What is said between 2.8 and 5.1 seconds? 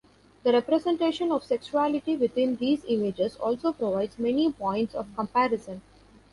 images also provides many points